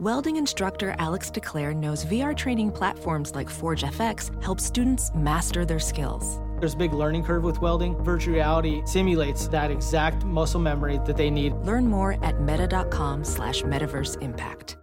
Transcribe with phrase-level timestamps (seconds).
[0.00, 5.78] Welding instructor Alex DeClaire knows VR training platforms like Forge FX help students master their
[5.78, 6.40] skills.
[6.58, 8.02] There's a big learning curve with welding.
[8.02, 11.52] Virtual reality simulates that exact muscle memory that they need.
[11.66, 14.78] Learn more at meta.com slash metaverse impact.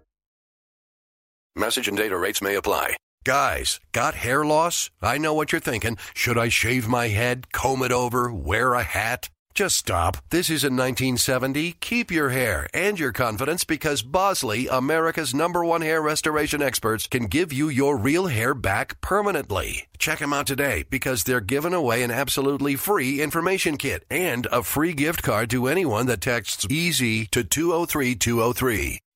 [1.56, 2.96] Message and data rates may apply.
[3.26, 4.92] Guys, got hair loss?
[5.02, 5.98] I know what you're thinking.
[6.14, 9.30] Should I shave my head, comb it over, wear a hat?
[9.58, 10.18] Just stop.
[10.30, 11.72] This isn't 1970.
[11.82, 17.26] Keep your hair and your confidence because Bosley, America's number one hair restoration experts, can
[17.26, 19.88] give you your real hair back permanently.
[19.98, 24.62] Check them out today because they're giving away an absolutely free information kit and a
[24.62, 29.00] free gift card to anyone that texts EASY to 203203.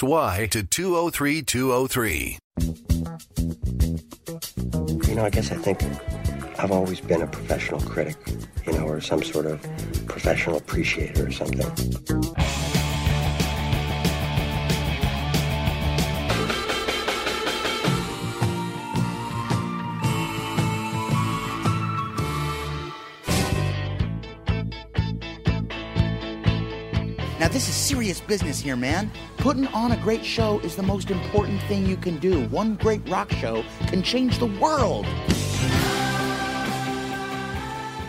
[0.00, 2.38] Y to 203203.
[5.08, 5.82] You know, I guess I think
[6.60, 8.16] I've always been a professional critic,
[8.64, 9.60] you know, or some sort of
[10.06, 11.66] professional appreciator or something.
[27.62, 29.08] This is serious business here, man.
[29.36, 32.48] Putting on a great show is the most important thing you can do.
[32.48, 35.06] One great rock show can change the world.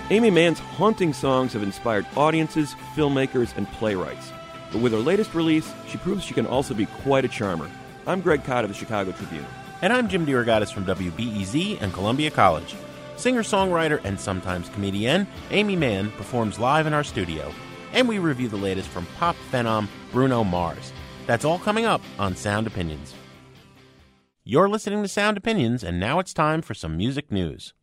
[0.09, 4.31] Aimee Mann's haunting songs have inspired audiences, filmmakers, and playwrights.
[4.72, 7.69] But with her latest release, she proves she can also be quite a charmer.
[8.08, 9.46] I'm Greg Kot of the Chicago Tribune.
[9.84, 12.74] And I'm Jim DeRogatis from WBEZ and Columbia College.
[13.18, 17.53] Singer songwriter and sometimes comedian Aimee Mann performs live in our studio.
[17.94, 20.92] And we review the latest from pop phenom Bruno Mars.
[21.26, 23.14] That's all coming up on Sound Opinions.
[24.44, 27.74] You're listening to Sound Opinions, and now it's time for some music news.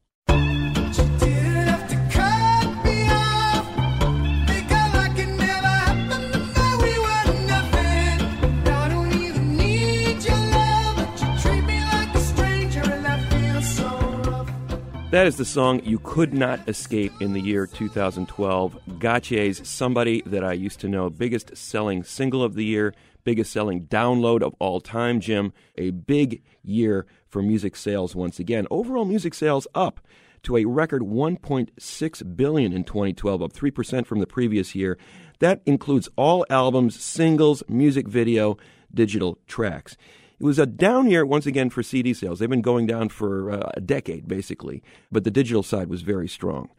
[15.11, 18.79] That is the song you could not escape in the year 2012.
[19.01, 22.95] Gotye's Somebody That I Used to Know, biggest selling single of the year,
[23.25, 25.53] biggest selling download of all time, Jim.
[25.77, 28.69] A big year for music sales once again.
[28.71, 29.99] Overall music sales up
[30.45, 34.97] to a record 1.6 billion in 2012, up 3% from the previous year.
[35.41, 38.59] That includes all albums, singles, music video,
[38.95, 39.97] digital tracks.
[40.41, 42.39] It was a down year once again for CD sales.
[42.39, 46.29] They've been going down for uh, a decade, basically, but the digital side was very
[46.29, 46.71] strong.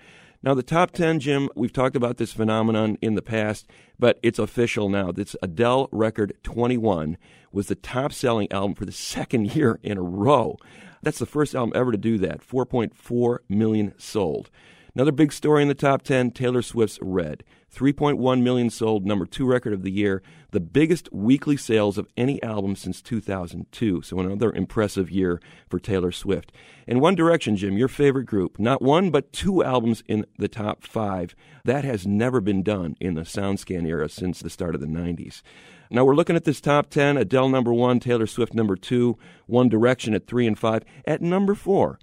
[0.42, 3.68] Now, the top 10, Jim, we've talked about this phenomenon in the past,
[4.00, 5.12] but it's official now.
[5.12, 7.20] This Adele record 21
[7.52, 10.58] was the top selling album for the second year in a row.
[11.04, 14.50] That's the first album ever to do that 4.4 million sold.
[14.94, 17.44] Another big story in the top 10 Taylor Swift's Red.
[17.74, 20.22] 3.1 million sold, number two record of the year,
[20.52, 24.02] the biggest weekly sales of any album since 2002.
[24.02, 26.52] So another impressive year for Taylor Swift.
[26.86, 30.84] And One Direction, Jim, your favorite group, not one but two albums in the top
[30.84, 31.34] five.
[31.64, 35.42] That has never been done in the SoundScan era since the start of the 90s.
[35.90, 39.70] Now we're looking at this top 10 Adele number one, Taylor Swift number two, One
[39.70, 40.84] Direction at three and five.
[41.06, 42.00] At number four,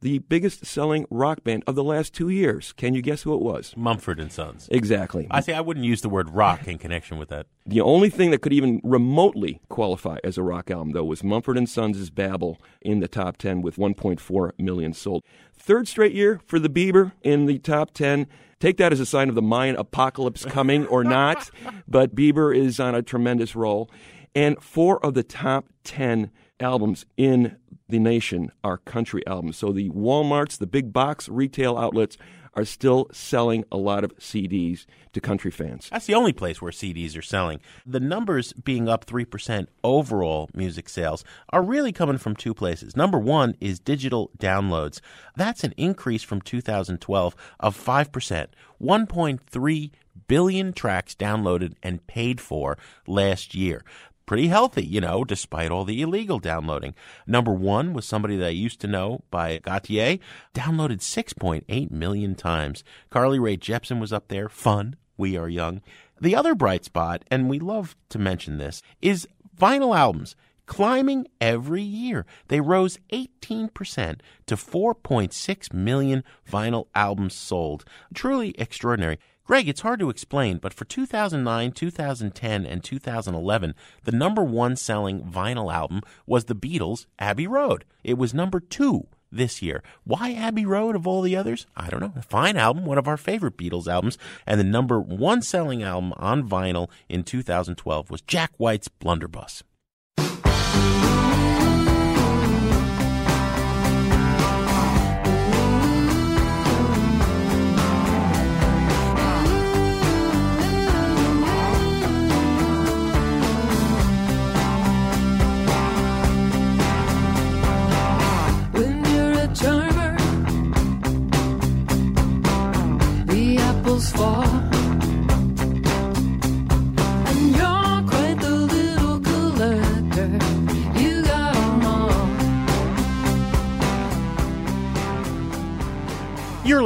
[0.00, 2.72] the biggest selling rock band of the last two years.
[2.72, 3.74] Can you guess who it was?
[3.76, 4.68] Mumford and Sons.
[4.70, 5.26] Exactly.
[5.30, 7.46] I say I wouldn't use the word rock in connection with that.
[7.64, 11.56] The only thing that could even remotely qualify as a rock album, though, was Mumford
[11.56, 15.22] and Sons' Babel in the top 10 with 1.4 million sold.
[15.58, 18.26] Third straight year for the Bieber in the top 10.
[18.60, 21.50] Take that as a sign of the Mayan apocalypse coming or not,
[21.88, 23.90] but Bieber is on a tremendous roll.
[24.34, 27.56] And four of the top 10 albums in
[27.88, 29.56] the nation are country albums.
[29.56, 32.16] So the Walmarts, the big box retail outlets,
[32.56, 35.88] are still selling a lot of CDs to country fans.
[35.90, 37.60] That's the only place where CDs are selling.
[37.84, 42.96] The numbers being up 3% overall music sales are really coming from two places.
[42.96, 45.00] Number one is digital downloads.
[45.36, 48.46] That's an increase from 2012 of 5%,
[48.80, 49.90] 1.3
[50.28, 53.84] billion tracks downloaded and paid for last year
[54.26, 56.94] pretty healthy, you know, despite all the illegal downloading.
[57.26, 60.20] Number one was somebody that I used to know by Gotye,
[60.54, 62.84] downloaded 6.8 million times.
[63.10, 64.48] Carly Rae Jepsen was up there.
[64.48, 64.96] Fun.
[65.16, 65.80] We are young.
[66.20, 69.28] The other bright spot, and we love to mention this, is
[69.58, 70.36] vinyl albums
[70.66, 72.26] climbing every year.
[72.48, 77.84] They rose 18% to 4.6 million vinyl albums sold.
[78.12, 79.18] Truly extraordinary.
[79.46, 85.22] Greg, it's hard to explain, but for 2009, 2010, and 2011, the number one selling
[85.22, 87.84] vinyl album was the Beatles' Abbey Road.
[88.02, 89.84] It was number two this year.
[90.02, 91.64] Why Abbey Road of all the others?
[91.76, 92.12] I don't know.
[92.16, 96.12] A fine album, one of our favorite Beatles albums, and the number one selling album
[96.16, 99.62] on vinyl in 2012 was Jack White's Blunderbuss.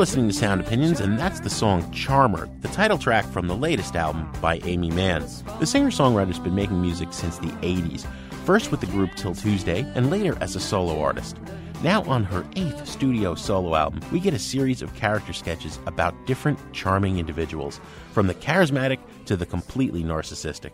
[0.00, 3.96] Listening to Sound Opinions, and that's the song Charmer, the title track from the latest
[3.96, 5.26] album by Aimee Mann.
[5.58, 8.06] The singer songwriter's been making music since the 80s,
[8.46, 11.36] first with the group 'Til Tuesday, and later as a solo artist.
[11.82, 16.14] Now, on her eighth studio solo album, we get a series of character sketches about
[16.26, 17.78] different charming individuals,
[18.12, 20.70] from the charismatic to the completely narcissistic.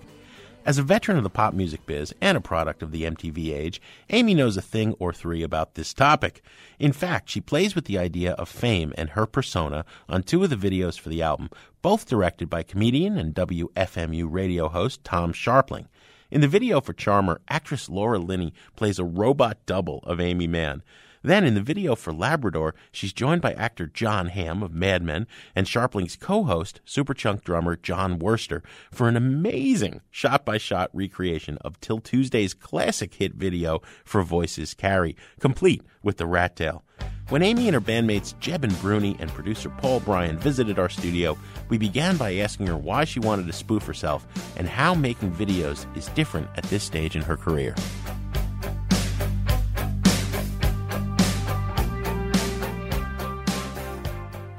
[0.67, 3.81] As a veteran of the pop music biz and a product of the MTV age,
[4.11, 6.43] Aimee knows a thing or three about this topic.
[6.81, 10.51] In fact, she plays with the idea of fame and her persona on two of
[10.51, 11.51] the videos for the album,
[11.83, 15.87] both directed by comedian and WFMU radio host Tom Scharpling.
[16.33, 20.83] In the video for Charmer, actress Laura Linney plays a robot double of Aimee Mann.
[21.27, 25.27] Then, in the video for Labrador, she's joined by actor Jon Hamm of Mad Men
[25.57, 28.63] and Scharpling's co host, Superchunk drummer Jon Wurster,
[28.93, 34.73] for an amazing shot by shot recreation of 'Til Tuesday's classic hit video for Voices
[34.73, 36.85] Carry, complete with the rat tail.
[37.29, 41.37] When Aimee and her bandmates Jebin Bruni and producer Paul Bryan visited our studio,
[41.69, 44.25] we began by asking her why she wanted to spoof herself
[44.57, 47.75] and how making videos is different at this stage in her career.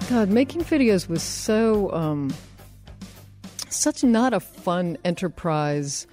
[0.09, 2.33] God, making videos was so um,
[3.67, 6.07] such not a fun enterprise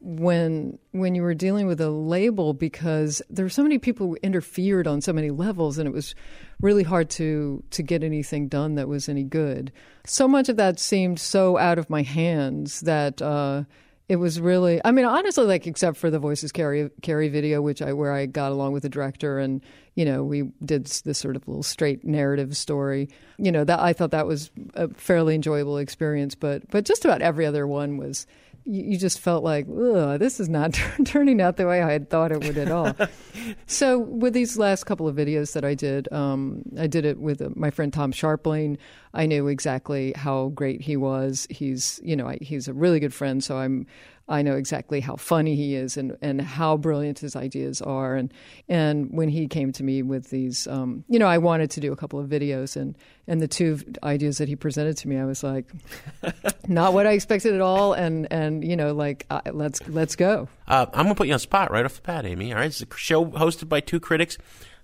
[0.00, 4.18] when when you were dealing with a label because there were so many people who
[4.22, 6.14] interfered on so many levels and it was
[6.60, 9.72] really hard to to get anything done that was any good.
[10.04, 13.64] So much of that seemed so out of my hands that uh,
[14.12, 17.80] it was really i mean honestly like except for the voices carry carry video which
[17.80, 19.62] i where i got along with the director and
[19.94, 23.94] you know we did this sort of little straight narrative story you know that i
[23.94, 28.26] thought that was a fairly enjoyable experience but but just about every other one was
[28.64, 30.72] you, you just felt like, this is not
[31.04, 32.94] turning out the way I had thought it would at all.
[33.66, 37.42] so, with these last couple of videos that I did, um, I did it with
[37.42, 38.78] uh, my friend Tom Scharpling.
[39.14, 41.46] I knew exactly how great he was.
[41.50, 43.86] He's, you know, I, he's a really good friend, so I'm
[44.28, 48.14] I know exactly how funny he is and, and how brilliant his ideas are.
[48.14, 48.32] And
[48.68, 51.92] and when he came to me with these, um, you know, I wanted to do
[51.92, 55.24] a couple of videos, and and the two ideas that he presented to me, I
[55.24, 55.66] was like,
[56.68, 57.92] not what I expected at all.
[57.94, 60.48] And and you know, like uh, let's let's go.
[60.68, 62.52] Uh, I'm gonna put you on spot right off the bat, Aimee.
[62.52, 64.38] All right, it's a show hosted by two critics.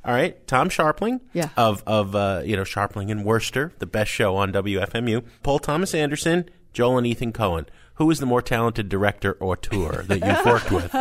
[0.04, 1.50] All right, Tom Scharpling, yeah.
[1.57, 5.25] of of uh, you know Scharpling and Wurster, the best show on WFMU.
[5.42, 7.66] Paul Thomas Anderson, Joel and Ethan Coen
[7.98, 10.92] who is the more talented director or tour that you've worked with?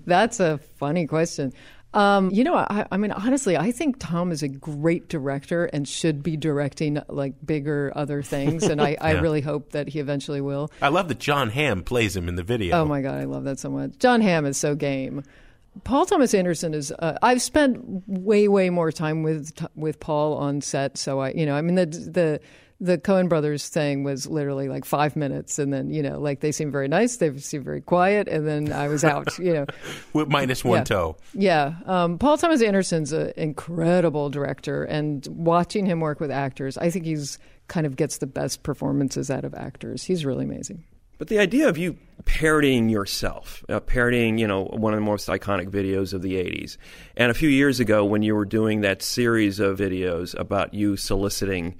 [0.06, 1.54] That's a funny question.
[1.94, 5.88] Um, you know, I, I, mean, honestly, I think Tom is a great director and
[5.88, 8.98] should be directing like bigger other things, and I, yeah.
[9.00, 10.70] I really hope that he eventually will.
[10.82, 12.76] I love that Jon Hamm plays him in the video.
[12.76, 13.98] Oh my god, I love that so much.
[13.98, 15.24] Jon Hamm is so game.
[15.82, 16.92] Paul Thomas Anderson is.
[16.92, 21.46] Uh, I've spent way, way more time with with Paul on set, so I, you
[21.46, 22.40] know, I mean the the
[22.80, 26.52] the Coen brothers thing was literally like five minutes, and then you know, like they
[26.52, 29.38] seemed very nice, they seemed very quiet, and then I was out.
[29.38, 29.66] You know,
[30.12, 30.84] with minus one yeah.
[30.84, 31.16] toe.
[31.34, 36.90] Yeah, um, Paul Thomas Anderson's an incredible director, and watching him work with actors, I
[36.90, 40.04] think he's kind of gets the best performances out of actors.
[40.04, 40.84] He's really amazing.
[41.18, 45.28] But the idea of you parodying yourself, uh, parodying, you know, one of the most
[45.28, 46.78] iconic videos of the 80s.
[47.14, 50.96] And a few years ago, when you were doing that series of videos about you
[50.96, 51.76] soliciting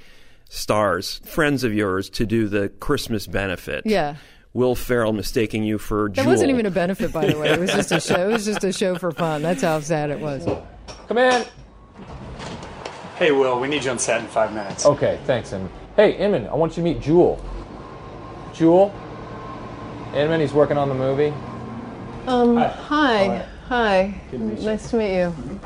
[0.50, 3.86] stars, friends of yours, to do the Christmas benefit.
[3.86, 4.16] Yeah.
[4.52, 6.26] Will Ferrell mistaking you for That Jewel.
[6.32, 7.50] wasn't even a benefit, by the way.
[7.50, 8.28] It was just a show.
[8.28, 9.42] It was just a show for fun.
[9.42, 10.44] That's how sad it was.
[11.06, 11.44] Come in.
[13.16, 14.84] Hey, Will, we need you on set in five minutes.
[14.86, 15.70] Okay, thanks, Inman.
[15.94, 17.42] Hey, Inman, I want you to meet Jewel.
[18.52, 18.92] Jewel?
[20.14, 21.32] Inman, he's working on the movie.
[22.26, 23.46] Um, hi.
[23.68, 24.20] Hi.
[24.32, 25.60] Nice to meet you.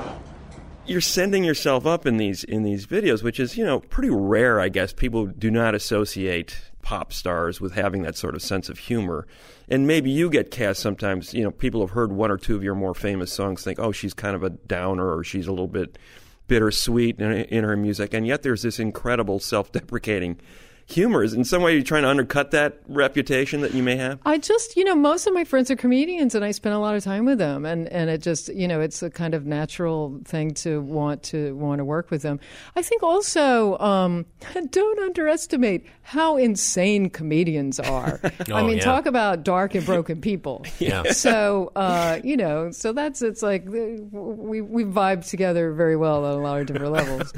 [0.87, 4.61] You're sending yourself up in these in these videos, which is you know pretty rare,
[4.61, 4.93] I guess.
[4.93, 9.27] People do not associate pop stars with having that sort of sense of humor,
[9.69, 11.35] and maybe you get cast sometimes.
[11.35, 13.93] You know, people have heard one or two of your more famous songs, think, oh,
[13.93, 15.99] she's kind of a downer, or she's a little bit
[16.47, 20.39] bittersweet in, in her music, and yet there's this incredible self-deprecating
[20.87, 21.23] humor.
[21.23, 24.19] Is in some way you're trying to undercut that reputation that you may have?
[24.25, 26.95] I just, you know, most of my friends are comedians and I spend a lot
[26.95, 30.21] of time with them and, and it just, you know, it's a kind of natural
[30.25, 32.39] thing to want to want to work with them.
[32.77, 34.27] I think also um,
[34.71, 38.21] don't underestimate how insane comedians are.
[38.51, 38.85] Oh, I mean, yeah.
[38.85, 40.65] talk about dark and broken people.
[40.79, 41.13] Yeah.
[41.13, 46.25] So, uh, you know, so that's it's like uh, we we vibe together very well
[46.25, 47.33] on a lot of different levels.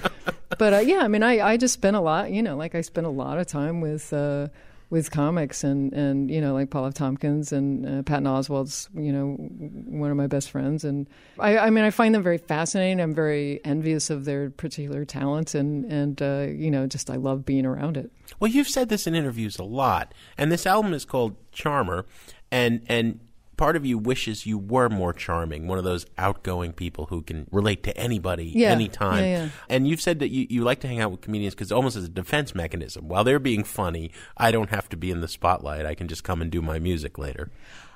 [0.58, 2.80] But uh, yeah, I mean, I, I just spend a lot, you know, like I
[2.80, 4.48] spend a lot of time with uh,
[4.88, 6.94] with comics and, and you know like Paul F.
[6.94, 11.70] Tompkins and uh, Patton Oswalt's you know one of my best friends and I, I
[11.70, 13.00] mean I find them very fascinating.
[13.00, 17.44] I'm very envious of their particular talents and and uh, you know just I love
[17.44, 18.10] being around it.
[18.38, 22.06] Well, you've said this in interviews a lot, and this album is called Charmer,
[22.50, 23.20] and and
[23.56, 27.46] part of you wishes you were more charming, one of those outgoing people who can
[27.50, 28.70] relate to anybody Yeah.
[28.70, 29.24] anytime.
[29.24, 29.48] Yeah, yeah.
[29.68, 32.04] And you've said that you, you like to hang out with comedians because almost as
[32.04, 33.08] a defense mechanism.
[33.08, 35.86] While they're being funny, I don't have to be in the spotlight.
[35.86, 37.50] I can just come and do my music later.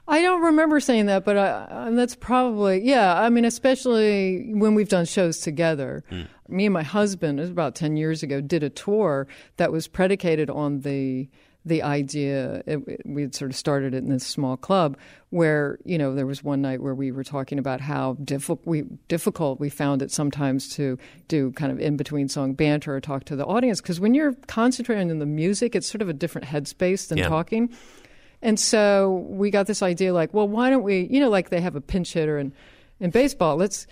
[0.09, 3.21] I don't remember saying that, but I, that's probably yeah.
[3.21, 6.03] I mean, especially when we've done shows together.
[6.11, 6.23] Hmm.
[6.49, 9.87] Me and my husband, it was about ten years ago, did a tour that was
[9.87, 11.29] predicated on the
[11.65, 12.63] the idea.
[13.05, 14.97] We had sort of started it in this small club
[15.29, 18.83] where you know there was one night where we were talking about how difficult we
[19.09, 20.99] difficult we found it sometimes to
[21.29, 24.33] do kind of in between song banter or talk to the audience because when you're
[24.47, 27.29] concentrating on the music, it's sort of a different headspace than Yeah.
[27.29, 27.71] talking.
[28.43, 31.61] And so we got this idea like, well, why don't we, you know, like they
[31.61, 32.55] have a pinch hitter in,
[32.99, 33.57] in baseball.
[33.57, 33.87] Let's,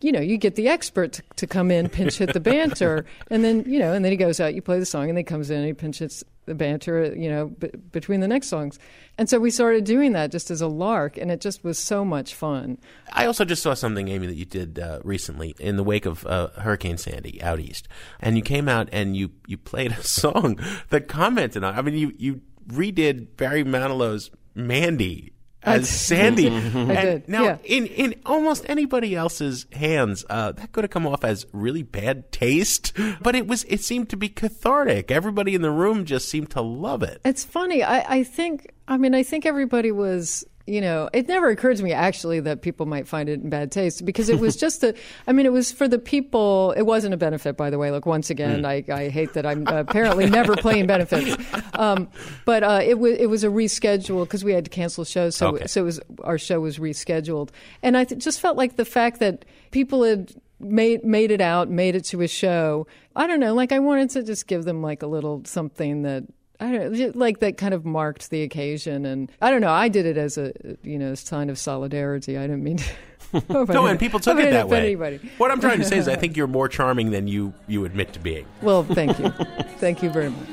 [0.00, 3.06] you know, you get the expert to, to come in, pinch hit the banter.
[3.30, 5.18] And then, you know, and then he goes out, you play the song, and then
[5.18, 8.48] he comes in and he pinch hits the banter, you know, b- between the next
[8.48, 8.78] songs.
[9.18, 12.04] And so we started doing that just as a lark, and it just was so
[12.04, 12.78] much fun.
[13.12, 16.26] I also just saw something, Aimee, that you did uh, recently in the wake of
[16.26, 17.88] uh, Hurricane Sandy out east,
[18.20, 20.58] and you came out and you you played a song
[20.90, 21.78] that commented on.
[21.78, 25.32] I mean, you you redid Barry Manilow's "Mandy"
[25.62, 25.88] as.
[25.88, 26.48] Sandy.
[26.92, 27.56] And Now, yeah.
[27.64, 32.30] in in almost anybody else's hands, uh, that could have come off as really bad
[32.32, 35.10] taste, but it was it seemed to be cathartic.
[35.10, 37.20] Everybody in the room just seemed to love it.
[37.24, 37.82] It's funny.
[37.82, 41.82] I, I think, I mean, I think everybody was, you know, it never occurred to
[41.82, 44.94] me actually that people might find it in bad taste because it was just the,
[45.26, 46.72] I mean, it was for the people.
[46.76, 47.90] It wasn't a benefit, by the way.
[47.90, 51.36] Look, once again, I, I hate that I'm apparently never playing benefits.
[51.74, 52.08] Um,
[52.44, 55.36] but uh, it was it was a reschedule because we had to cancel shows.
[55.36, 55.66] So, Okay.
[55.66, 57.50] so it was, our show was rescheduled.
[57.82, 61.68] And I th- just felt like the fact that people had made made it out,
[61.70, 62.86] made it to a show.
[63.16, 66.24] I don't know, like I wanted to just give them like a little something that
[66.62, 69.72] I don't like that kind of marked the occasion, and I don't know.
[69.72, 70.52] I did it as a
[70.82, 72.38] you know sign of solidarity.
[72.38, 72.76] I didn't mean.
[72.78, 72.84] To,
[73.48, 74.78] No, and people took it that way.
[74.78, 75.18] Anybody.
[75.38, 78.12] What I'm trying to say is, I think you're more charming than you you admit
[78.12, 78.46] to being.
[78.60, 79.30] Well, thank you,
[79.78, 80.48] thank you very much.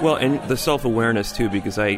[0.00, 1.96] Well, and the self awareness too, because I,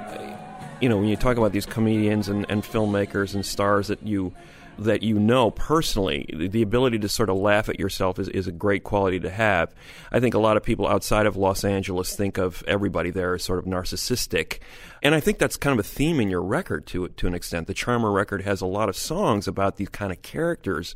[0.81, 4.33] you know, when you talk about these comedians and, and filmmakers and stars that you
[4.79, 8.53] that you know personally, the- ability to sort of laugh at yourself is, is a
[8.53, 9.75] great quality to have.
[10.11, 13.45] I think a lot of people outside of Los Angeles think of everybody there as
[13.45, 14.59] sort of narcissistic,
[15.03, 17.67] and I think that's kind of a theme in your record to to an extent.
[17.67, 20.95] The Charmer record has a lot of songs about these kind of characters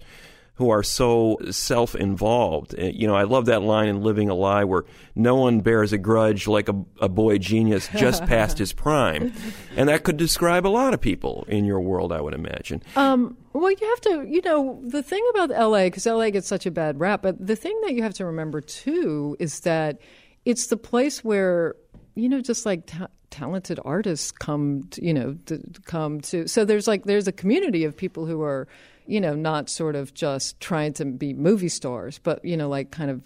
[0.57, 2.75] who are so self involved.
[2.79, 4.85] You know, I love that line in Living a Lie where
[5.17, 9.33] no one bears a grudge like a, a boy genius just past his prime.
[9.77, 12.83] And that could describe a lot of people in your world, I would imagine.
[12.95, 16.67] Um, well, you have to, you know, the thing about LA, because LA gets such
[16.67, 20.01] a bad rap, but the thing that you have to remember too is that
[20.45, 21.75] it's the place where,
[22.15, 26.47] you know, just like ta- talented artists come, to, you know, to, come to.
[26.47, 28.69] So there's like, there's a community of people who are,
[29.07, 32.91] you know, not sort of just trying to be movie stars, but, you know, like
[32.91, 33.23] kind of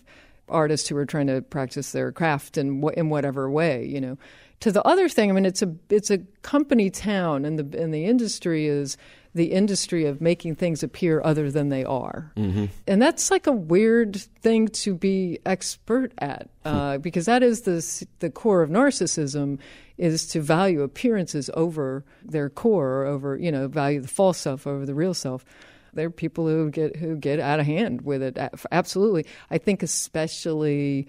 [0.49, 4.19] artists who are trying to practice their craft in, in whatever way, you know.
[4.61, 7.95] To the other thing, I mean, it's a it's a company town, and the and
[7.95, 8.97] the industry is
[9.33, 12.65] the industry of making things appear other than they are, mm-hmm.
[12.89, 18.07] and that's like a weird thing to be expert at, uh, because that is the
[18.19, 19.61] the core of narcissism
[19.99, 24.67] is to value appearances over their core, or over you know value the false self
[24.67, 25.45] over the real self.
[25.93, 28.39] There are people who get who get out of hand with it.
[28.71, 31.09] Absolutely, I think especially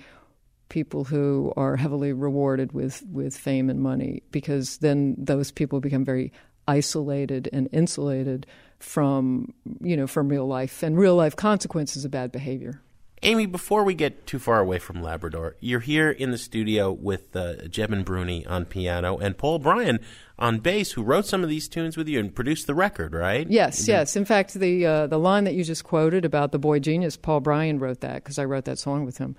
[0.69, 6.03] people who are heavily rewarded with with fame and money, because then those people become
[6.03, 6.31] very
[6.67, 8.45] isolated and insulated
[8.79, 12.81] from you know from real life and real life consequences of bad behavior.
[13.21, 17.35] Aimee, before we get too far away from Labrador, you're here in the studio with
[17.35, 19.99] uh, Jebin Bruni on piano and Paul Bryan
[20.37, 23.45] on bass, who wrote some of these tunes with you and produced the record, right?
[23.49, 24.15] Yes, yes.
[24.15, 27.41] In fact, the uh, the line that you just quoted about the boy genius, Paul
[27.41, 29.35] Bryan wrote that because I wrote that song with him.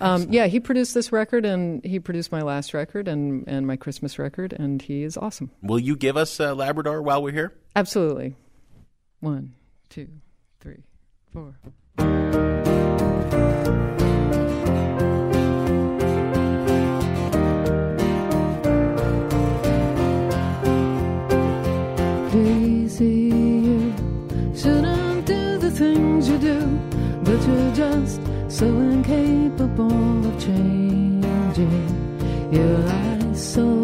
[0.00, 3.76] Um, yeah, he produced this record and he produced my last record and, and my
[3.76, 5.50] Christmas record, and he is awesome.
[5.60, 7.52] Will you give us uh, Labrador while we're here?
[7.74, 8.36] Absolutely.
[9.18, 9.54] One,
[9.88, 10.08] two,
[10.60, 10.84] three,
[11.32, 11.56] four.
[28.54, 31.90] So incapable of changing.
[32.52, 33.83] Your eyes so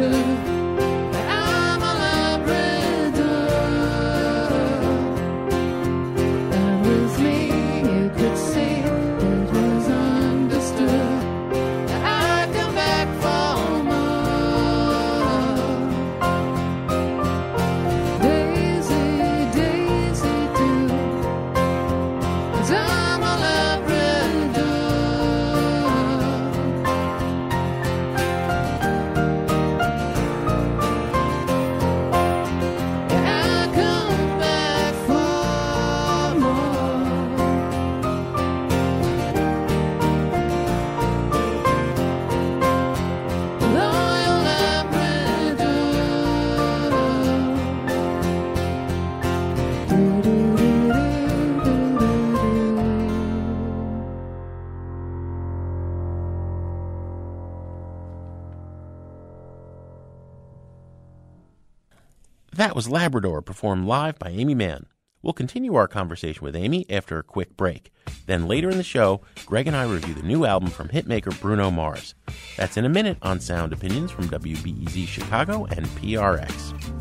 [0.00, 0.49] could.
[62.60, 64.84] That was Labrador, performed live by Aimee Mann.
[65.22, 67.90] We'll continue our conversation with Aimee after a quick break.
[68.26, 71.70] Then later in the show, Greg and I review the new album from hitmaker Bruno
[71.70, 72.14] Mars.
[72.58, 76.99] That's in a minute on Sound Opinions from WBEZ Chicago and PRX.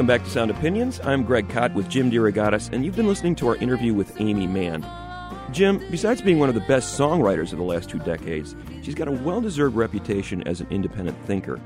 [0.00, 0.98] Welcome back to Sound Opinions.
[1.04, 4.46] I'm Greg Kot with Jim DeRogatis, and you've been listening to our interview with Aimee
[4.46, 4.82] Mann.
[5.52, 9.08] Jim, besides being one of the best songwriters of the last two decades, she's got
[9.08, 11.60] a well deserved reputation as an independent thinker.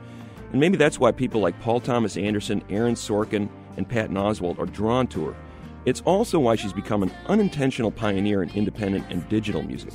[0.51, 4.67] And maybe that's why people like Paul Thomas Anderson, Aaron Sorkin, and Patton Oswalt are
[4.67, 5.37] drawn to her.
[5.85, 9.95] It's also why she's become an unintentional pioneer in independent and digital music.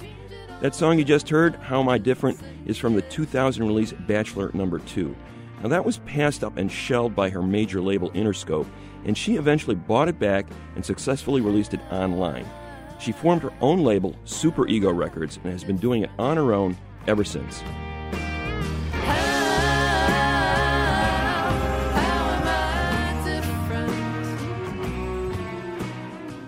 [0.62, 4.50] That song you just heard, How Am I Different, is from the 2000 release Bachelor
[4.54, 5.14] Number 2.
[5.62, 8.68] Now, that was passed up and shelved by her major label Interscope,
[9.04, 10.46] and she eventually bought it back
[10.76, 12.46] and successfully released it online.
[13.00, 16.54] She formed her own label, Super Ego Records, and has been doing it on her
[16.54, 17.62] own ever since.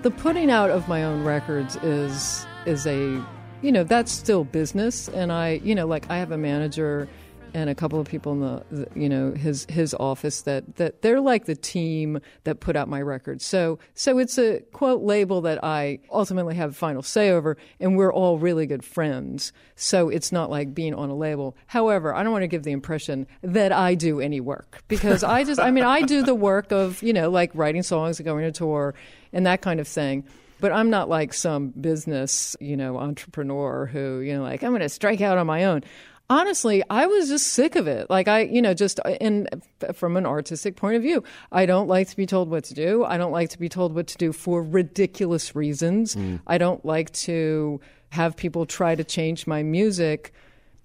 [0.02, 3.24] The putting out of my own records is is a
[3.62, 7.08] you know that's still business, and I you know like I have a manager
[7.54, 11.02] and a couple of people in the, the you know his his office that that
[11.02, 13.46] they're like the team that put out my records.
[13.46, 18.14] So so it's a quote label that I ultimately have final say over, and we're
[18.14, 19.54] all really good friends.
[19.76, 21.56] So it's not like being on a label.
[21.68, 25.44] However, I don't want to give the impression that I do any work because I
[25.44, 28.44] just I mean I do the work of you know like writing songs and going
[28.44, 28.94] to tour
[29.34, 30.24] and that kind of thing.
[30.60, 34.82] But I'm not like some business, you know, entrepreneur who, you know, like I'm going
[34.82, 35.84] to strike out on my own.
[36.32, 38.10] Honestly, I was just sick of it.
[38.10, 39.50] Like I, you know, just uh, in
[39.94, 43.04] from an artistic point of view, I don't like to be told what to do.
[43.04, 46.16] I don't like to be told what to do for ridiculous reasons.
[46.16, 46.40] Mm.
[46.48, 50.34] I don't like to have people try to change my music.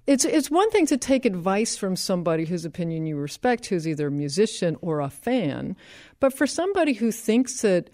[0.09, 4.09] It's it's one thing to take advice from somebody whose opinion you respect, who's either
[4.09, 5.77] a musician or a fan,
[6.19, 7.89] but for somebody who thinks that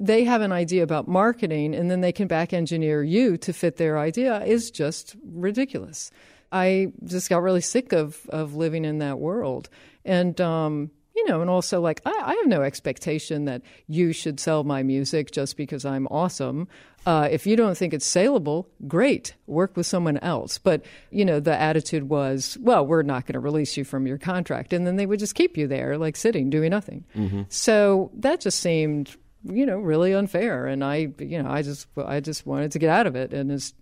[0.00, 3.76] they have an idea about marketing and then they can back engineer you to fit
[3.76, 6.10] their idea is just ridiculous.
[6.52, 9.68] I just got really sick of of living in that world,
[10.04, 14.38] and um, you know, and also like I, I have no expectation that you should
[14.38, 16.68] sell my music just because I'm awesome.
[17.06, 20.58] Uh, if you don't think it's saleable, great, work with someone else.
[20.58, 24.18] But you know, the attitude was, well, we're not going to release you from your
[24.18, 27.04] contract, and then they would just keep you there, like sitting, doing nothing.
[27.48, 29.16] So that just seemed
[29.48, 32.90] you know really unfair and i you know i just i just wanted to get
[32.90, 33.74] out of it and as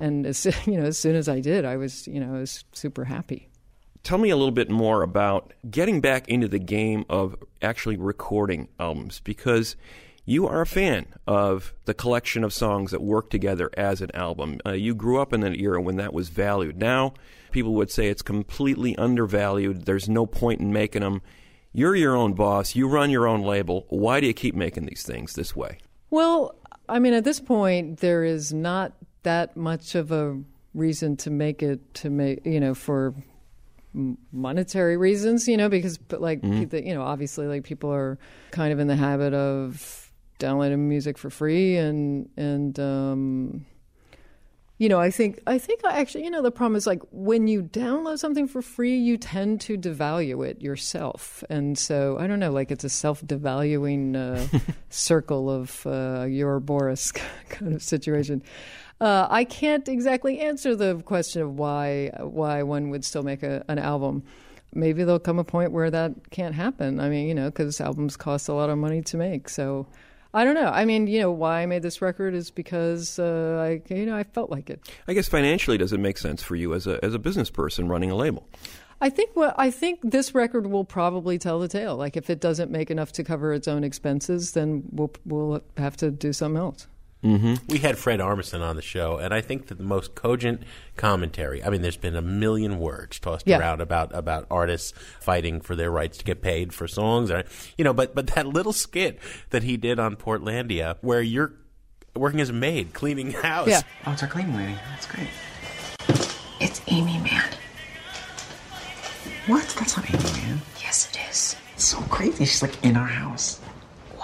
[0.00, 2.64] and as you know as soon as i did i was you know i was
[2.72, 3.48] super happy
[4.04, 8.68] Tell me a little bit more about getting back into the game of actually recording
[8.78, 9.76] albums because
[10.24, 14.60] you are a fan of the collection of songs that work together as an album.
[14.64, 16.78] Uh, you grew up in that era when that was valued.
[16.78, 17.12] Now,
[17.50, 19.84] people would say it's completely undervalued.
[19.84, 21.20] There's no point in making them.
[21.72, 22.76] You're your own boss.
[22.76, 23.84] You run your own label.
[23.88, 25.80] Why do you keep making these things this way?
[26.10, 26.54] well
[26.88, 28.92] i mean at this point there is not
[29.28, 30.24] that much of a
[30.74, 33.14] reason to make it to make you know for
[34.32, 36.70] monetary reasons you know because but like Mhm.
[36.70, 38.18] the- you know obviously like people are
[38.52, 43.64] kind of in the habit of downloading music for free and and um
[44.80, 47.48] you know, I think I think I actually, you know, the problem is like when
[47.48, 52.38] you download something for free, you tend to devalue it yourself, and so I don't
[52.38, 54.46] know, like it's a self-devaluing uh,
[54.88, 57.10] circle of uh, ouroboros
[57.48, 58.40] kind of situation.
[59.00, 63.64] Uh, I can't exactly answer the question of why why one would still make a,
[63.68, 64.24] an album.
[64.74, 67.00] Maybe there'll come a point where that can't happen.
[67.00, 69.86] I mean, you know, because albums cost a lot of money to make, so.
[70.34, 70.68] I don't know.
[70.68, 74.14] I mean, you know, why I made this record is because uh, I, you know,
[74.14, 74.86] I felt like it.
[75.08, 77.88] I guess financially, does it make sense for you as a as a business person
[77.88, 78.46] running a label?
[79.00, 81.96] I think well, I think this record will probably tell the tale.
[81.96, 85.96] Like if it doesn't make enough to cover its own expenses, then we'll we'll have
[85.98, 86.86] to do something else.
[87.24, 87.54] Mm-hmm.
[87.68, 90.62] We had Fred Armisen on the show, and I think that the most cogent
[90.96, 91.64] commentary.
[91.64, 93.58] I mean, there's been a million words tossed Yeah.
[93.58, 97.42] around about about artists fighting for their rights to get paid for songs, or,
[97.76, 97.92] you know.
[97.92, 99.18] But but that little skit
[99.50, 101.54] that he did on Portlandia, where you're
[102.14, 103.66] working as a maid cleaning house.
[103.68, 103.82] Yeah.
[104.06, 104.76] Oh, it's our cleaning lady.
[104.90, 105.28] That's great.
[106.60, 107.50] It's Aimee Mann.
[109.46, 109.66] What?
[109.78, 110.60] That's not Aimee, man.
[110.80, 111.56] Yes, it is.
[111.74, 112.44] It's so crazy.
[112.44, 113.60] She's like in our house.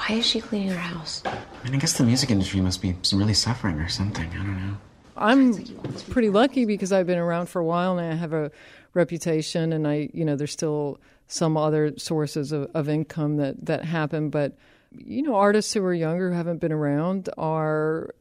[0.06, 1.22] Why is she cleaning her house?
[1.24, 4.28] I mean, I guess the music industry must be really suffering or something.
[4.28, 4.76] I don't know.
[5.16, 5.64] I'm
[6.10, 8.50] pretty lucky because I've been around for a while and I have a
[8.92, 13.86] reputation, and I, you know, there's still some other sources of, of income that that
[13.86, 14.28] happen.
[14.28, 14.58] But
[14.92, 18.14] you know, artists who are younger who haven't been around are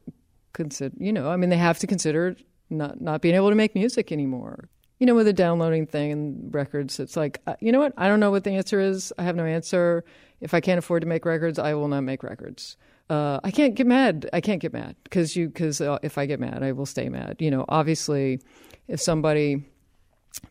[0.53, 2.37] consider, you know, I mean, they have to consider
[2.69, 4.69] not not being able to make music anymore.
[4.99, 7.93] You know, with the downloading thing and records, it's like, uh, you know what?
[7.97, 9.11] I don't know what the answer is.
[9.17, 10.05] I have no answer.
[10.43, 12.77] If I can't afford to make records, I will not make records.
[13.09, 14.29] Uh, I can't get mad.
[14.33, 17.09] I can't get mad because you because uh, if I get mad, I will stay
[17.09, 17.37] mad.
[17.39, 18.41] You know, obviously,
[18.87, 19.63] if somebody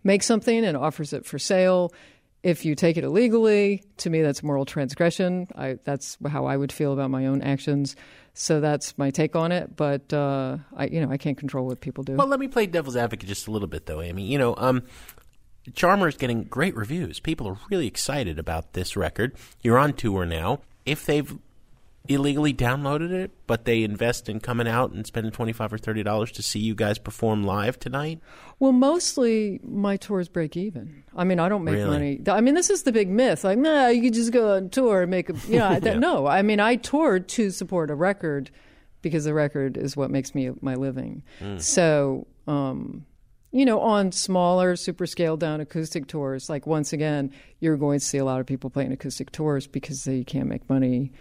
[0.03, 1.93] makes something and offers it for sale,
[2.43, 5.47] if you take it illegally, to me that's moral transgression.
[5.55, 7.95] I, that's how I would feel about my own actions.
[8.35, 9.77] So that's my take on it.
[9.77, 12.15] But uh, I, you know, I can't control what people do.
[12.15, 14.25] Well, let me play devil's advocate just a little bit, though, Aimee.
[14.25, 14.83] You know, um,
[15.75, 17.21] Charmer is getting great reviews.
[17.21, 19.35] People are really excited about this record.
[19.63, 20.61] You're on tour now.
[20.85, 21.39] If they've
[22.09, 26.03] illegally downloaded it, but they invest in coming out and spending twenty five or thirty
[26.03, 28.19] dollars to see you guys perform live tonight,
[28.59, 31.05] Well, mostly my tours break even.
[31.15, 31.91] I mean, I don't make Really?
[31.91, 32.21] money.
[32.27, 33.45] I mean, this is the big myth.
[33.45, 35.95] Like, nah, you could just go on tour and make a, you know, I- that,
[35.95, 35.99] Yeah.
[36.01, 36.27] no.
[36.27, 38.51] I mean, I toured to support a record
[39.01, 41.23] because the record is what makes me my living.
[41.41, 41.61] Mm.
[41.63, 43.07] So, um,
[43.53, 48.05] you know, on smaller, super scaled down acoustic tours, like once again, you're going to
[48.05, 51.13] see a lot of people playing acoustic tours because they can't make money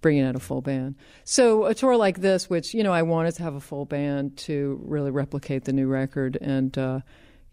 [0.00, 0.96] bringing out a full band.
[1.24, 4.36] So a tour like this, which you know I wanted to have a full band
[4.38, 7.00] to really replicate the new record, and uh,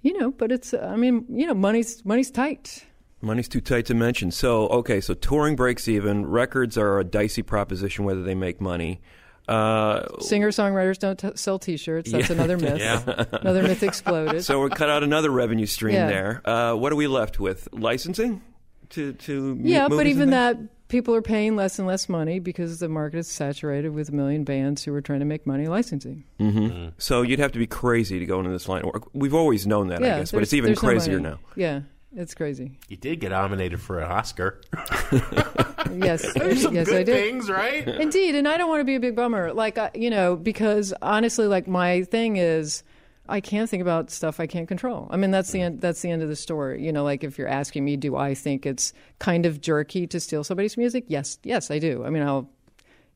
[0.01, 2.85] you know, but it's I mean you know money's money's tight.
[3.21, 4.29] Money's too tight to mention.
[4.29, 6.27] So, okay, so touring breaks even.
[6.27, 9.01] Records are a dicey proposition whether they make money.
[9.47, 12.11] Uh, Singer songwriters don't t- sell T-shirts.
[12.11, 12.35] That's Yeah.
[12.35, 12.79] another myth.
[12.79, 13.25] Yeah.
[13.33, 14.43] another myth exploded.
[14.43, 16.07] so we cut out another revenue stream Yeah.
[16.07, 16.41] there.
[16.45, 17.67] Uh, what are we left with?
[17.71, 18.41] Licensing
[18.89, 22.77] to to yeah, but even and that people are paying less and less money because
[22.79, 26.23] the market is saturated with a million bands who are trying to make money licensing.
[26.39, 28.83] hmm So you'd have to be crazy to go into this line.
[28.85, 29.03] of work.
[29.13, 31.39] We've always known that, yeah, I guess, but it's even there's no crazier now.
[31.55, 31.81] Yeah,
[32.15, 32.71] it's crazy.
[32.87, 34.61] you did get nominated for an Oscar.
[35.93, 37.15] Yes, There's some yes, good I did.
[37.15, 37.87] things, right?
[38.01, 39.53] Indeed, and I don't want to be a big bummer.
[39.53, 42.83] Like I- you know, because honestly, like my thing is,
[43.27, 45.07] I can't think about stuff I can't control.
[45.09, 45.65] I mean, that's the mm.
[45.65, 45.81] end.
[45.81, 46.85] That's the end of the story.
[46.85, 50.19] You know, like if you're asking me, do I think it's kind of jerky to
[50.19, 51.05] steal somebody's music?
[51.07, 52.03] Yes, yes, I do.
[52.05, 52.49] I mean, I'll,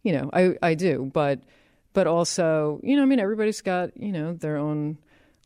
[0.03, 1.41] you know, I I do, but
[1.93, 4.97] but also, you know, I mean, everybody's got you know their own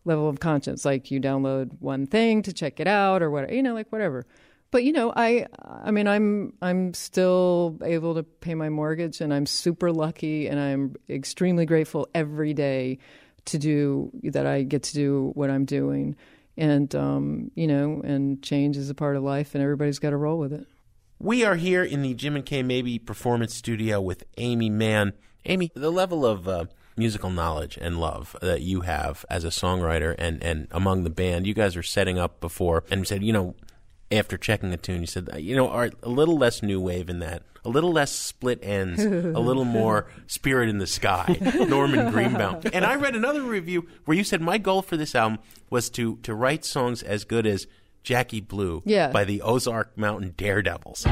[0.05, 0.85] level of conscience.
[0.85, 4.25] Like you download one thing to check it out or whatever, you know, like whatever.
[4.71, 9.31] But you know, I I mean, I'm I'm still able to pay my mortgage, and
[9.31, 12.97] I'm super lucky, and I'm extremely grateful every day
[13.45, 14.47] to do that.
[14.47, 16.15] I get to do what I'm doing,
[16.57, 20.17] and um, you know, and change is a part of life, and everybody's got to
[20.17, 20.65] roll with it.
[21.19, 25.13] We are here in the Jim and Kay Mabie Performance Studio with Aimee Mann.
[25.45, 30.15] Aimee, the level of uh, musical knowledge and love that you have as a songwriter
[30.17, 33.56] and, and among the band, you guys are setting up before and said, you know,
[34.12, 37.10] after checking the tune, you said, uh, you know, Art, a little less new wave
[37.10, 38.99] in that, a little less Split Enz,
[39.36, 41.36] a little more spirit in the sky,
[41.67, 42.62] Norman Greenbaum.
[42.73, 45.39] And I read another review where you said, my goal for this album
[45.71, 47.65] was to, to write songs as good as
[48.03, 49.10] Jackie Blue Yeah.
[49.12, 51.06] by the Ozark Mountain Daredevils.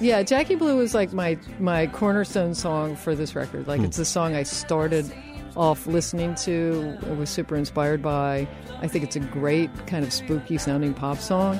[0.00, 3.66] Yeah, Jackie Blue is like my my cornerstone song for this record.
[3.66, 3.86] Like Hmm.
[3.86, 5.12] it's the song I started
[5.56, 6.96] off listening to.
[7.08, 8.46] I was super inspired by.
[8.80, 11.58] I think it's a great kind of spooky sounding pop song.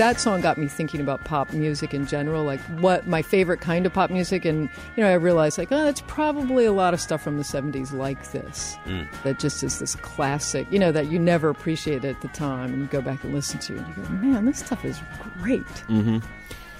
[0.00, 3.84] That song got me thinking about pop music in general, like what my favorite kind
[3.84, 7.00] of pop music, and you know, I realized like, oh, it's probably a lot of
[7.00, 9.06] stuff from the '70s like this, Mm.
[9.24, 12.80] that just is this classic, you know, that you never appreciated at the time, and
[12.80, 14.98] you go back and listen to, it, and you go, man, this stuff is
[15.42, 15.60] great.
[15.88, 16.18] hmm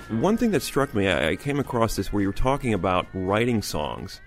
[0.08, 3.06] One thing that struck me, I, I came across this where you were talking about
[3.12, 4.20] writing songs,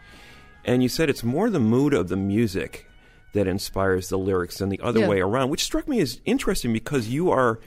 [0.63, 2.87] and you said it's more the mood of the music
[3.33, 5.07] that inspires the lyrics than the other Yeah.
[5.09, 7.59] way around, which struck me as interesting because you are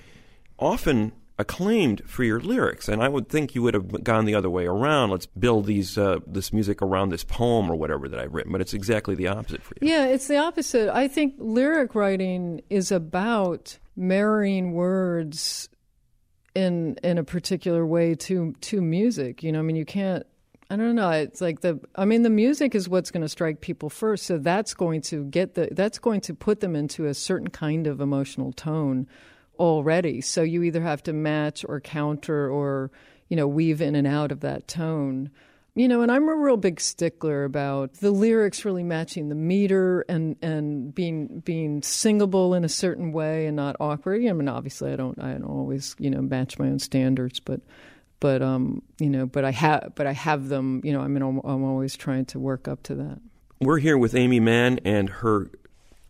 [0.58, 4.48] often acclaimed for your lyrics, and I would think you would have gone the other
[4.48, 5.10] way around.
[5.10, 8.60] Let's build these uh, this music around this poem or whatever that I've written, but
[8.60, 9.88] it's exactly the opposite for you.
[9.88, 10.88] Yeah, it's the opposite.
[10.94, 15.68] I think lyric writing is about marrying words
[16.54, 19.42] in in a particular way to to music.
[19.42, 20.26] You know, I mean, you can't.
[20.68, 21.10] I don't know.
[21.10, 21.78] It's like the.
[21.94, 24.24] I mean, the music is what's going to strike people first.
[24.26, 25.68] So that's going to get the.
[25.70, 29.06] That's going to put them into a certain kind of emotional tone
[29.58, 30.20] already.
[30.20, 32.90] So you either have to match or counter or
[33.28, 35.30] you know weave in and out of that tone.
[35.74, 40.06] You know, and I'm a real big stickler about the lyrics really matching the meter
[40.08, 44.24] and and being being singable in a certain way and not awkward.
[44.24, 47.60] I mean, obviously, I don't I don't always you know match my own standards, but
[48.20, 50.80] but um you know, but I have but I have them.
[50.82, 53.20] You know, I mean, I'm, I'm always trying to work up to that.
[53.60, 55.50] We're here with Aimee Mann and her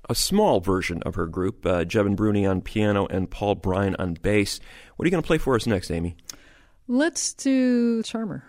[0.09, 4.15] a small version of her group, uh, Jebin Bruni on piano and Paul Bryan on
[4.15, 4.61] bass.
[4.97, 6.17] What are you going to play for us next, Aimee?
[6.89, 8.45] Let's do Charmer.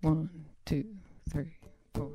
[0.00, 0.30] One,
[0.64, 0.84] two,
[1.30, 1.56] three,
[1.94, 2.10] four.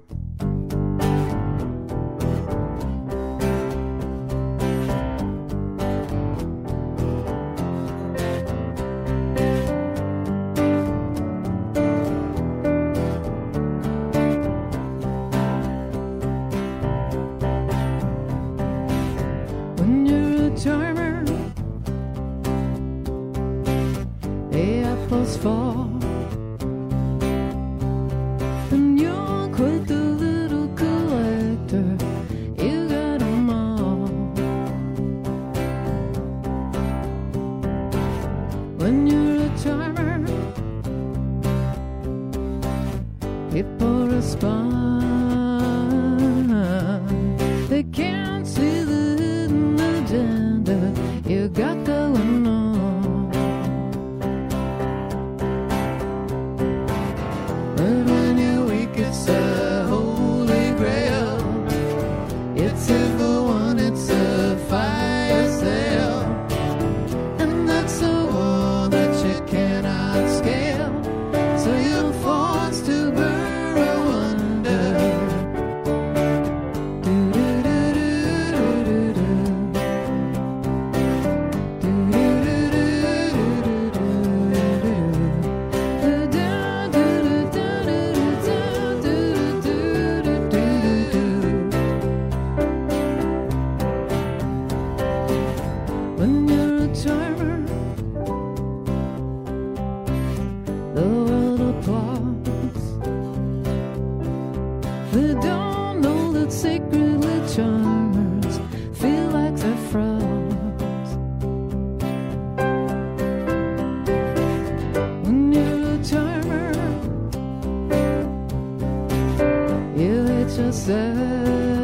[120.57, 121.82] You hate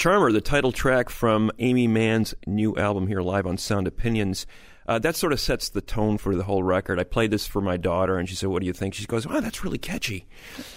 [0.00, 4.46] Charmer, the title track from Aimee Mann's new album here live on Sound Opinions.
[4.88, 6.98] Uh, that sort of sets the tone for the whole record.
[6.98, 9.26] I played this for my daughter, and she said, "What do you think?" She goes,
[9.26, 10.26] "Wow, that's really catchy."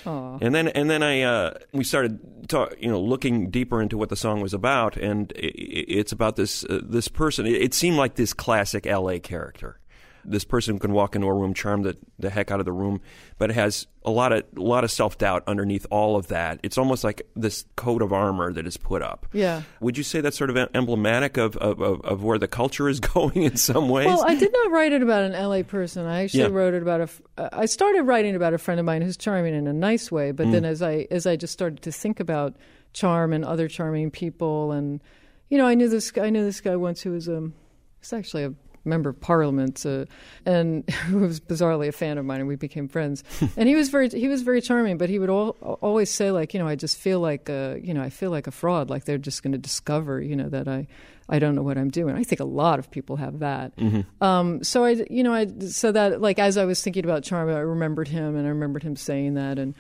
[0.06, 0.40] Aw.
[0.42, 4.10] And then, and then I, uh, we started, talk, you know, looking deeper into what
[4.10, 7.46] the song was about, and i i- it's about this uh, this person.
[7.46, 9.22] It, it seemed like this classic L.A.
[9.22, 9.80] character.
[10.26, 13.02] This person can walk into a room, charm the, the heck out of the room,
[13.38, 16.60] but it has a lot of a lot of self doubt underneath all of that.
[16.64, 19.28] It's almost like this coat of armor that is put up.
[19.34, 19.64] Yeah.
[19.82, 23.00] Would you say that's sort of emblematic of, of, of, of where the culture is
[23.14, 24.08] going in some ways?
[24.08, 26.06] Well, I did not write it about an LA person.
[26.06, 26.48] I actually Yeah.
[26.50, 27.10] wrote it about a.
[27.38, 30.32] uh, I started writing about a friend of mine who's charming in a nice way,
[30.32, 30.68] but then Mm.
[30.68, 32.56] as I as I just started to think about
[32.94, 35.02] charm and other charming people, and
[35.50, 36.26] you know, I knew this guy.
[36.26, 37.54] I knew this guy once who was um,
[38.00, 38.54] he's actually a
[38.86, 40.06] member of parliament, uh,
[40.46, 43.24] and who was bizarrely a fan of mine, and we became friends.
[43.58, 46.54] and he was very he was very charming, but he would al- always say like,
[46.54, 49.06] you know, I just feel like uh, you know, I feel like a fraud, like
[49.06, 50.88] they're just going to discover, you know, that I
[51.30, 52.16] I don't know what I'm doing.
[52.16, 53.76] I think a lot of people have that.
[53.78, 54.06] Mhm.
[54.22, 57.50] Um, so I, you know, I so that like as I was thinking about charm,
[57.50, 59.74] I remembered him, and I remembered him saying that, and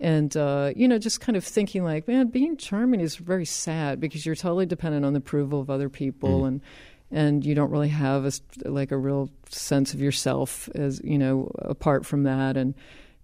[0.00, 4.00] and uh, you know, just kind of thinking like, man, being charming is very sad
[4.00, 6.60] because you're totally dependent on the approval of other people, and
[7.10, 11.50] and you don't really have a, like a real sense of yourself as you know
[11.58, 12.74] apart from that, and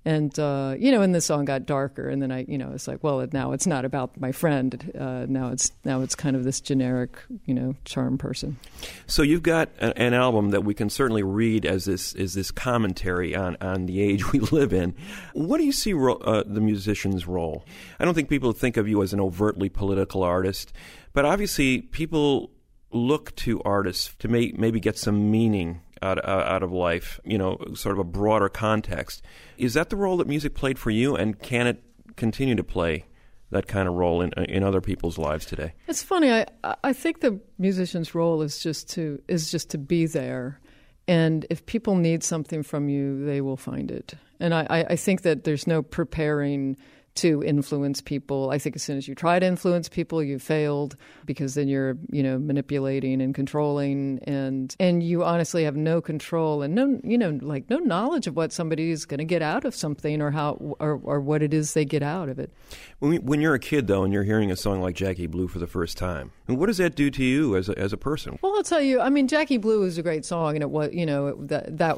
[0.06, 2.86] and uh, you know, and the song got darker, and then I, you know, it's
[2.86, 4.92] like, well, now it's not about my friend.
[4.98, 7.16] Uh, now it's now it's kind of this generic,
[7.46, 8.58] you know, charm person.
[9.06, 12.50] So you've got a, an album that we can certainly read as this as this
[12.50, 14.94] commentary on, on the age we live in.
[15.32, 17.64] What do you see ro- uh, the musician's role?
[17.98, 20.74] I don't think people think of you as an overtly political artist,
[21.14, 22.50] but obviously people
[22.94, 27.20] look to artists to may, maybe get some meaning out, out of life.
[27.24, 29.22] You know, sort of a broader context.
[29.58, 31.82] Is that the role that music played for you, and can it
[32.16, 33.06] continue to play?
[33.50, 35.74] That kind of role in in other people's lives today.
[35.86, 36.32] It's funny.
[36.32, 36.46] I
[36.82, 40.60] I think the musician's role is just to is just to be there,
[41.06, 44.14] and if people need something from you, they will find it.
[44.40, 46.76] And I, I think that there's no preparing
[47.16, 48.50] to influence people.
[48.50, 51.96] I think as soon as you try to influence people, you failed because then you're,
[52.10, 57.16] you know, manipulating and controlling and and you honestly have no control and no, you
[57.16, 60.32] know, like no knowledge of what somebody is going to get out of something or
[60.32, 62.50] how or, or what it is they get out of it.
[62.98, 65.46] When, we- when you're a kid, though, and you're hearing a song like Jackie Blue
[65.46, 67.96] for the first time, and what does that do to you as a, as a
[67.96, 68.38] person?
[68.42, 69.00] Well, I'll tell you.
[69.00, 71.78] I mean, Jackie Blue is a great song, and it was, you know, it, that
[71.78, 71.96] that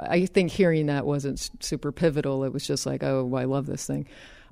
[0.00, 2.42] I think hearing that wasn't super pivotal.
[2.44, 4.06] It was just like, oh, I love this thing.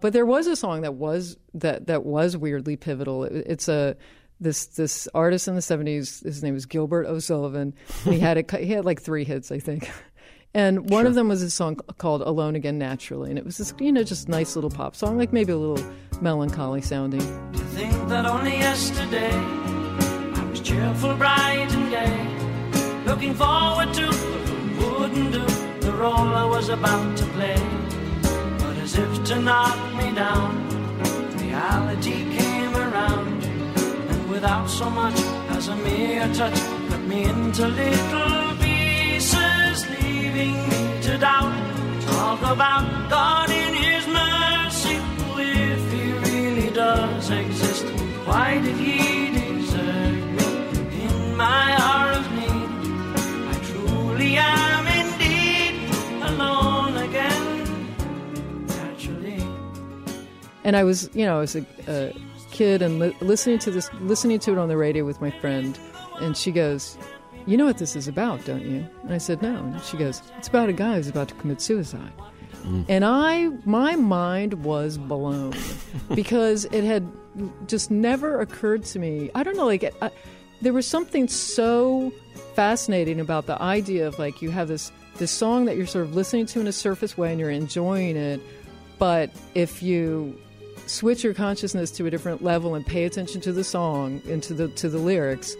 [0.05, 3.25] But there was a song that was that that was weirdly pivotal.
[3.25, 3.97] It, it's a
[4.39, 6.23] this this artist in the '70s.
[6.23, 7.73] His name was Gilbert O'Sullivan.
[8.05, 9.91] He had a, he had like three hits, I think.
[10.53, 13.73] And one of them was a song called "Alone Again Naturally," and it was this,
[13.81, 15.83] you know, just nice little pop song, like maybe a little
[16.21, 17.23] melancholy sounding.
[17.75, 25.33] think that only yesterday I was cheerful, bright and gay, looking forward to what wouldn't
[25.33, 25.47] do
[25.81, 27.64] the role I was about to play.
[28.95, 30.69] As if to knock me down,
[31.41, 35.19] reality came around, and without so much
[35.49, 36.55] as a mere touch,
[36.89, 41.57] cut me into little pieces, leaving me to doubt.
[42.03, 44.97] Talk about God in His mercy,
[45.39, 47.87] if He really does exist.
[48.29, 52.69] Why did He desert me in my hour of need?
[53.51, 54.64] I truly am
[60.65, 62.13] and I was, you know, I was a, a
[62.51, 65.79] kid and li- listening to this, listening to it on the radio with my friend,
[66.21, 66.97] and she goes,
[67.47, 70.23] "You know what this is about, don't you?" And I said, "No." And she goes,
[70.39, 72.13] "It's about a guy who's about to commit suicide."
[72.65, 72.87] Mm.
[72.89, 75.55] And I, my mind was blown
[76.15, 77.07] because it had
[77.67, 79.31] just never occurred to me.
[79.35, 80.11] I don't know, like I,
[80.63, 82.13] there was something so
[82.55, 86.17] fascinating about the idea of like you have this this song that you're sort of
[86.17, 88.41] listening to in a surface way and you're enjoying it,
[88.99, 90.37] but if you
[90.87, 94.55] switch your consciousness to a different level and pay attention to the song and to
[94.55, 95.57] the to the lyrics,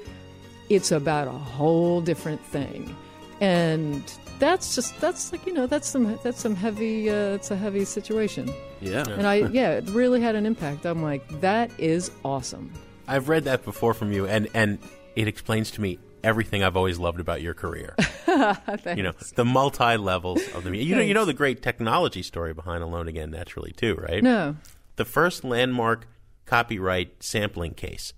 [0.69, 2.95] it's about a whole different thing.
[3.41, 4.03] And
[4.39, 7.85] that's just that's like you know that's some that's some heavy uh, it's a heavy
[7.85, 8.53] situation.
[8.81, 9.05] Yeah.
[9.09, 10.85] And I yeah it really had an impact.
[10.85, 12.73] I'm like that is awesome.
[13.07, 14.79] I've read that before from you, and, and
[15.15, 17.95] it explains to me everything I've always loved about your career.
[18.27, 22.55] you know, the multi levels of the you know you know the great technology story
[22.55, 24.23] behind Alone Again Naturally too, right?
[24.23, 24.57] No.
[24.97, 26.07] The first landmark
[26.47, 28.13] copyright sampling case.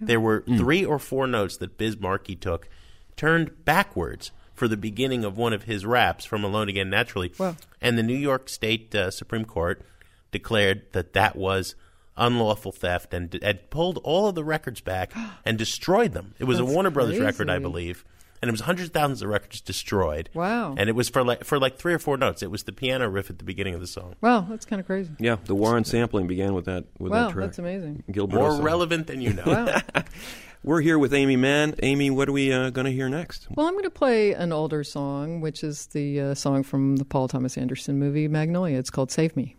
[0.00, 2.68] There were three or four notes that Biz Markie took,
[3.16, 7.56] turned backwards for the beginning of one of his raps from Alone Again Naturally, Wow.
[7.80, 9.82] and the New York State uh, Supreme Court
[10.30, 11.74] declared that that was
[12.16, 15.12] unlawful theft and had pulled all of the records back
[15.44, 16.34] and destroyed them.
[16.38, 18.04] It was a Warner Brothers record, I believe.
[18.44, 20.28] And it was hundreds of thousands of records destroyed.
[20.34, 20.74] Wow.
[20.76, 22.42] And it was for like for like three or four notes.
[22.42, 24.16] It was the piano riff at the beginning of the song.
[24.20, 25.12] Wow, that's kind of crazy.
[25.18, 26.84] Yeah, the war on sampling began with that.
[26.98, 27.46] With Wow, that track.
[27.46, 28.04] that's amazing.
[28.12, 28.66] Gilbert More O'Sullivan.
[28.66, 29.44] relevant than you know.
[29.46, 30.02] Wow.
[30.62, 31.74] We're here with Aimee Mann.
[31.82, 33.46] Aimee, what are we uh, going to hear next?
[33.50, 37.06] Well, I'm going to play an older song, which is the uh, song from the
[37.06, 38.76] Paul Thomas Anderson movie Magnolia.
[38.78, 39.56] It's called Save Me.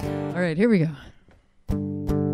[0.00, 0.08] All
[0.40, 2.29] right, here we go.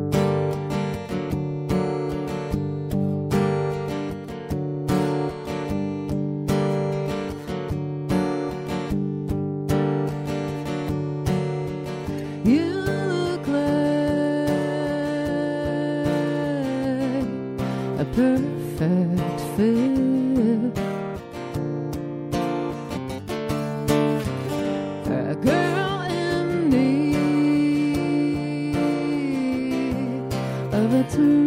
[31.18, 31.45] Of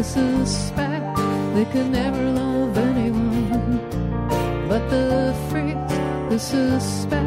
[0.00, 1.16] freaks suspect
[1.54, 3.80] they could never love anyone.
[4.66, 5.92] But the freaks
[6.30, 7.19] who suspect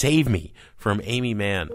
[0.00, 1.68] Save Me from Aimee Mann.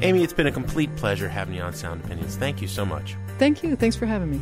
[0.00, 2.36] Aimee, it's been a complete pleasure having you on Sound Opinions.
[2.36, 3.16] Thank you so much.
[3.40, 3.74] Thank you.
[3.74, 4.40] Thanks for having me.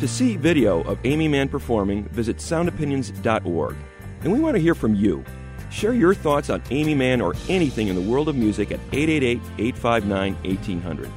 [0.00, 3.74] To see video of Aimee Mann performing, visit soundopinions.org.
[4.22, 5.24] And we want to hear from you.
[5.70, 9.40] Share your thoughts on Aimee Mann or anything in the world of music at 888
[9.58, 11.10] 859 1800.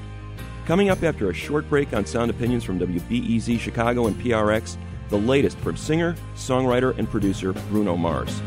[0.65, 4.77] Coming up after a short break on Sound Opinions from WBEZ Chicago and PRX,
[5.09, 8.41] the latest from singer, songwriter, and producer Bruno Mars.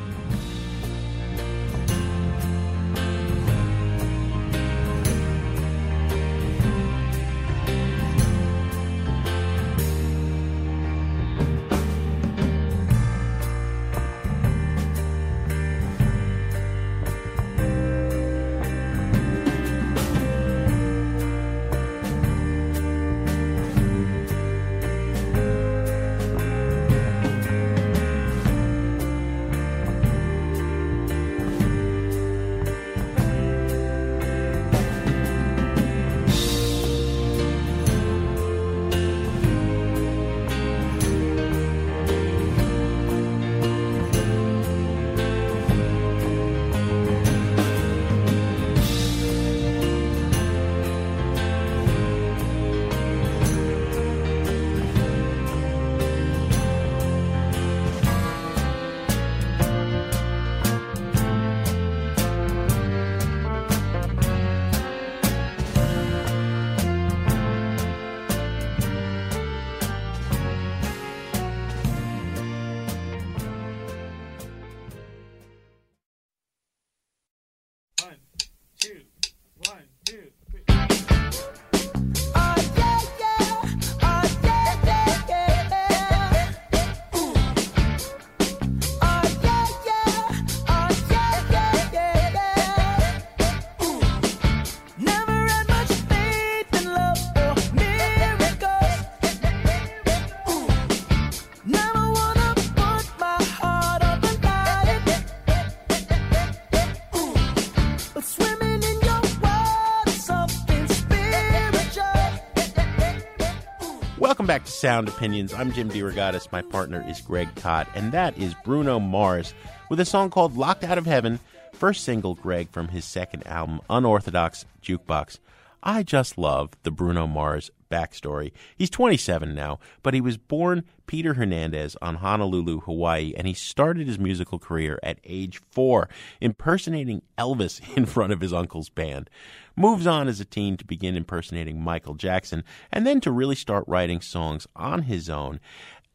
[114.76, 115.54] Sound Opinions.
[115.54, 116.52] I'm Jim DeRogatis.
[116.52, 119.54] My partner is Greg Kot, and that is Bruno Mars
[119.88, 121.40] with a song called Locked Out of Heaven,
[121.72, 125.38] first single, Greg, from his second album, Unorthodox Jukebox.
[125.82, 128.52] I just love the Bruno Mars backstory.
[128.76, 134.06] He's 27 now, but he was born Peter Hernandez on Honolulu, Hawaii, and he started
[134.06, 136.10] his musical career at age four,
[136.40, 139.30] impersonating Elvis in front of his uncle's band.
[139.76, 143.84] Moves on as a teen to begin impersonating Michael Jackson, and then to really start
[143.86, 145.60] writing songs on his own.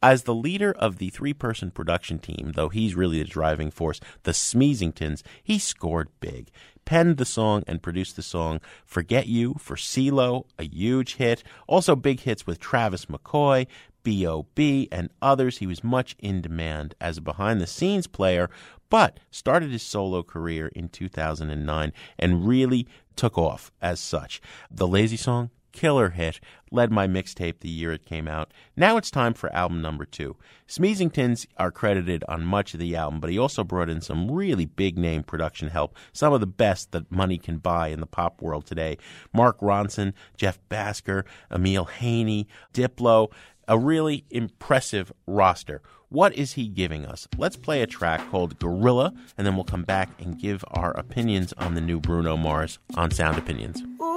[0.02, 4.00] As the leader of the three person production team, though he's really the driving force,
[4.24, 6.50] the Smeezingtons, he scored big.
[6.84, 11.44] Penned the song and produced the song Forget You for CeeLo, a huge hit.
[11.68, 13.68] Also big hits with Travie McCoy,
[14.02, 15.58] B.O.B., and others.
[15.58, 18.50] He was much in demand as a behind the scenes player,
[18.90, 24.40] but started his solo career in 2009 and really took off as such.
[24.70, 26.40] The Lazy Song, killer hit,
[26.70, 28.52] led my mixtape the year it came out.
[28.76, 30.36] Now it's time for album number two.
[30.68, 34.64] Smeezingtons are credited on much of the album, but he also brought in some really
[34.64, 38.40] big name production help, some of the best that money can buy in the pop
[38.40, 38.96] world today.
[39.34, 43.30] Mark Ronson, Jeff Bhasker, Emile Haynie, Diplo,
[43.68, 45.82] a really impressive roster.
[46.08, 47.26] What is he giving us?
[47.38, 51.54] Let's play a track called Gorilla, and then we'll come back and give our opinions
[51.54, 53.82] on the new Bruno Mars on Sound Opinions.
[54.00, 54.11] Ooh,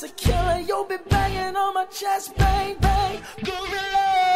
[0.00, 0.60] it's a killer.
[0.60, 3.20] You'll be banging on my chest, bang, bang.
[3.42, 4.27] Gorilla.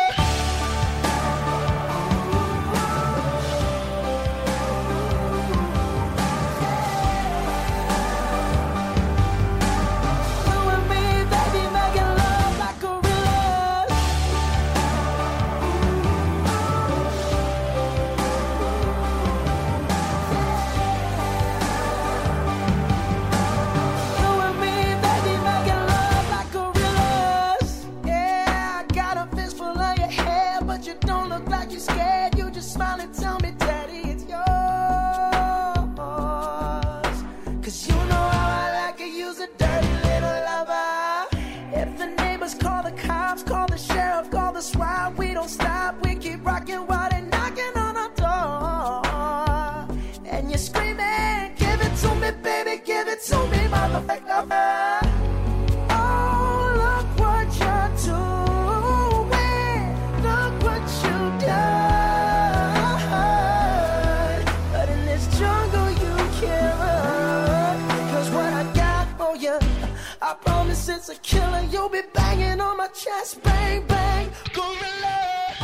[73.05, 75.57] Banging chest, bang, bang, gorilla.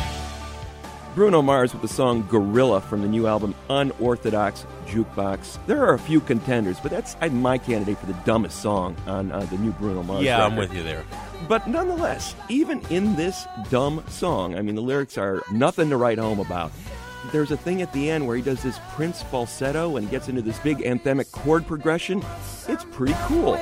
[1.15, 5.57] Bruno Mars with the song Gorilla from the new album Unorthodox Jukebox.
[5.65, 9.31] There are a few contenders, but that's uh, my candidate for the dumbest song on
[9.31, 10.23] uh, the new Bruno Mars.
[10.23, 11.03] Yeah, I'm with you there.
[11.47, 16.17] But nonetheless, even in this dumb song, I mean, the lyrics are nothing to write
[16.17, 16.71] home about.
[17.31, 20.41] There's a thing at the end where he does this Prince falsetto and gets into
[20.41, 22.23] this big anthemic chord progression.
[22.67, 23.59] It's pretty cool.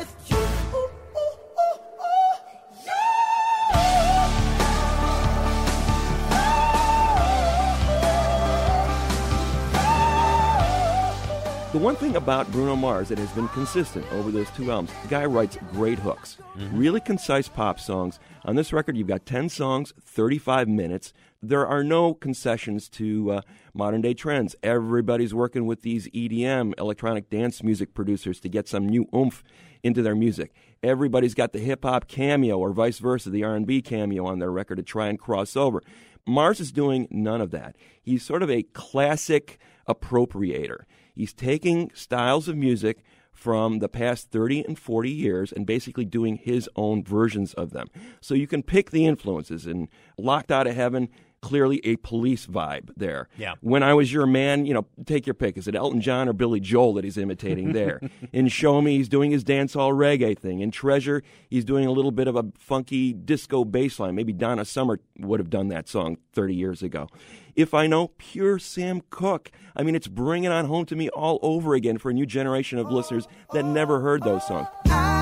[11.77, 15.09] The one thing about Bruno Mars that has been consistent over those two albums, the
[15.09, 16.39] guy writes great hooks,
[16.71, 18.19] really concise pop songs.
[18.45, 21.13] On this record, you've got 10 songs, 35 minutes.
[21.39, 23.41] There are no concessions to uh,
[23.75, 24.55] modern day trends.
[24.63, 29.43] Everybody's working with these EDM, electronic dance music producers, to get some new oomph
[29.83, 30.55] into their music.
[30.81, 34.77] Everybody's got the hip hop cameo or vice versa, the R&B cameo on their record
[34.77, 35.83] to try and cross over.
[36.25, 37.75] Mars is doing none of that.
[38.01, 40.85] He's sort of a classic appropriator.
[41.17, 43.03] He's taking styles of music
[43.33, 47.87] from the past 30 and 40 years and basically doing his own versions of them.
[48.21, 51.09] So you can pick the influences In Locked Out of Heaven
[51.41, 53.27] clearly a police vibe there.
[53.37, 53.55] Yeah.
[53.61, 55.57] When I was your man, you know, take your pick.
[55.57, 58.01] Is it Elton John or Billy Joel that he's imitating there?
[58.33, 60.59] In Show Me, he's doing his dancehall reggae thing.
[60.59, 64.15] In Treasure, he's doing a little bit of a funky disco bass line.
[64.15, 67.07] Maybe Donna Summer would have done that song 30 years ago.
[67.55, 69.51] If I Know, pure Sam Cooke.
[69.75, 72.77] I mean, it's bringing on home to me all over again for a new generation
[72.77, 74.67] of listeners that never heard those songs.
[74.85, 75.16] Oh, I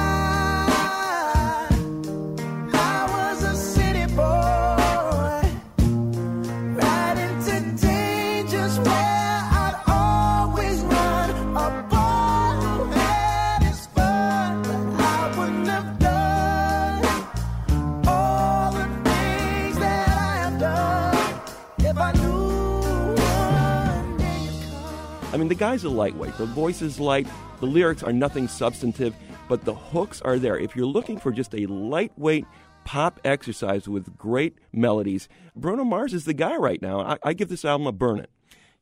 [25.45, 26.35] mean, the guy's a lightweight.
[26.39, 27.27] The voice is light.
[27.59, 29.15] The lyrics are nothing substantive,
[29.47, 30.57] but the hooks are there.
[30.57, 32.45] If you're looking for just a lightweight
[32.83, 36.99] pop exercise with great melodies, Bruno Mars is the guy right now.
[37.01, 38.31] I, I give this album a burn it.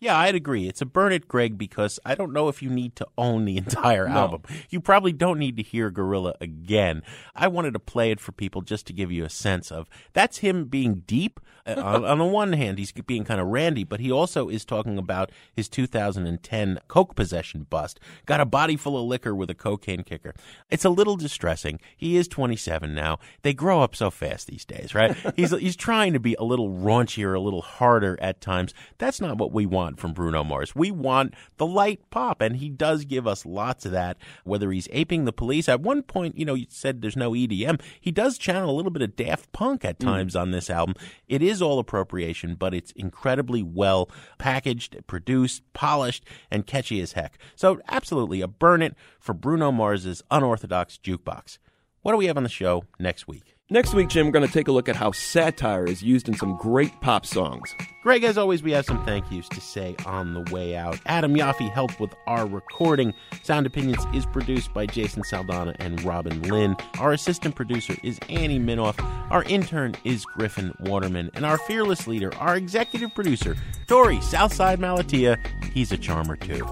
[0.03, 0.67] Yeah, I'd agree.
[0.67, 3.55] It's a burn it, Greg, because I don't know if you need to own the
[3.65, 4.15] entire No.
[4.15, 4.41] album.
[4.69, 7.03] You probably don't need to hear Gorilla again.
[7.33, 10.39] I wanted to play it for people just to give you a sense of that's
[10.39, 11.39] him being deep.
[11.65, 14.65] Uh, on, on the one hand, he's being kind of randy, but he also is
[14.65, 17.97] talking about his 2010 coke possession bust.
[18.25, 20.33] Got a body full of liquor with a cocaine kicker.
[20.69, 21.79] It's a little distressing.
[21.95, 23.19] He is 27 now.
[23.43, 25.15] They grow up so fast these days, right?
[25.37, 28.73] he's he's trying to be a little raunchier, a little harder at times.
[28.97, 30.75] That's not what we want from Bruno Mars.
[30.75, 34.17] We want the light pop, and he does give us lots of that.
[34.43, 37.81] Whether he's aping the police, at one point, you know, you said there's no EDM.
[37.99, 40.05] He does channel a little bit of Daft Punk at mm.
[40.05, 40.95] times on this album.
[41.27, 47.37] It is all appropriation, but it's incredibly well packaged, produced, polished, and catchy as heck.
[47.55, 51.57] So, absolutely a burn it for Bruno Mars's unorthodox jukebox.
[52.01, 53.52] What do we have on the show next week?
[53.73, 56.35] Next week, Jim, we're going to take a look at how satire is used in
[56.35, 57.75] some great pop songs.
[58.03, 60.99] Greg, as always, we have some thank yous to say on the way out.
[61.07, 63.15] Adam Yaffe helped with our recording.
[63.41, 66.75] Sound Opinions is produced by Jason Saldanha and Robin Linn.
[66.99, 69.03] Our assistant producer is Annie Minoff.
[69.31, 71.31] Our intern is Griffin Waterman.
[71.33, 73.57] And our fearless leader, our executive producer,
[73.87, 75.39] Torey Southside Malatia.
[75.73, 76.63] He's a charmer, too.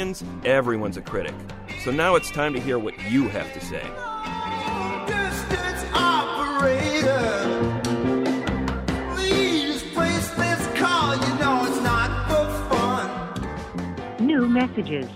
[0.00, 1.34] opinions, everyone's a critic.
[1.84, 3.86] So now it's time to hear what you have to say.
[14.48, 15.06] Messages.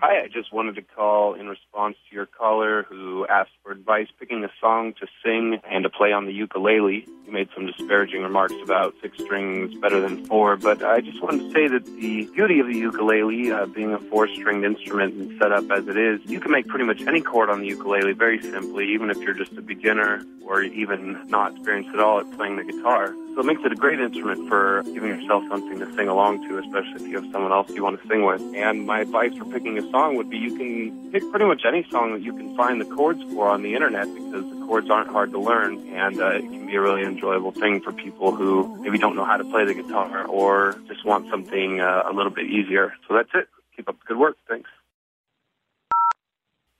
[0.00, 4.44] Hi, I just wanted to call in response your caller who asked for advice picking
[4.44, 7.06] a song to sing and to play on the ukulele.
[7.26, 11.40] You made some disparaging remarks about six strings better than four, but I just wanted
[11.40, 15.52] to say that the beauty of the ukulele, uh, being a four-stringed instrument and set
[15.52, 18.40] up as it is, you can make pretty much any chord on the ukulele very
[18.42, 22.56] simply, even if you're just a beginner or even not experienced at all at playing
[22.56, 23.14] the guitar.
[23.34, 26.58] So it makes it a great instrument for giving yourself something to sing along to,
[26.58, 28.42] especially if you have someone else you want to sing with.
[28.54, 31.86] And my advice for picking a song would be you can pick pretty much any
[31.90, 35.10] song that you can find the chords for on the internet because the chords aren't
[35.10, 38.76] hard to learn and uh, it can be a really enjoyable thing for people who
[38.82, 42.32] maybe don't know how to play the guitar or just want something uh, a little
[42.32, 42.92] bit easier.
[43.06, 43.48] So that's it.
[43.76, 44.36] Keep up the good work.
[44.48, 44.68] Thanks.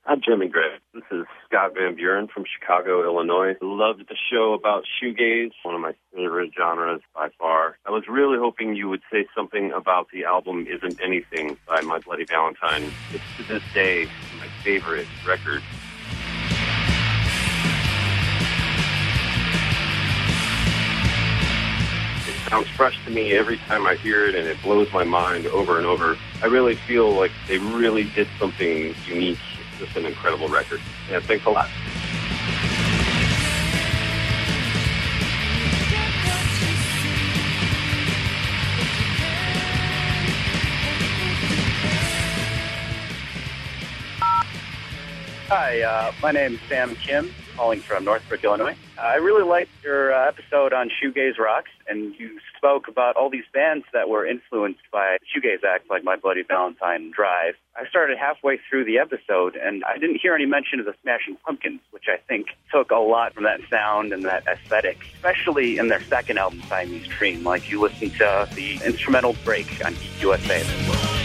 [0.05, 0.67] Hi, Jimmy Gray.
[0.93, 3.55] This is Scott Van Buren from Chicago, Illinois.
[3.61, 7.77] Loved the show about shoegaze, one of my favorite genres by far.
[7.85, 11.99] I was really hoping you would say something about the album Isn't Anything by My
[11.99, 12.91] Bloody Valentine.
[13.13, 14.09] It's to this day
[14.63, 15.61] favorite record.
[22.25, 25.47] It sounds fresh to me every time I hear it, and it blows my mind
[25.47, 26.17] over and over.
[26.41, 29.39] I really feel like they really did something unique
[29.79, 30.79] just an incredible record.
[31.09, 31.69] Yeah, thanks a lot.
[45.55, 48.75] Hi, uh, my name is Sam Kim, calling from Northbrook, Illinois.
[48.99, 53.43] I really liked your uh, episode on Shoegaze Rocks, and you spoke about all these
[53.53, 57.53] bands that were influenced by shoegaze acts like My Bloody Valentine Drive.
[57.75, 61.37] I started halfway through the episode, and I didn't hear any mention of the Smashing
[61.45, 65.87] Pumpkins, which I think took a lot from that sound and that aesthetic, especially in
[65.87, 67.43] their second album, Siamese Dream.
[67.43, 71.22] Like you listen to the instrumental break on Geek USA.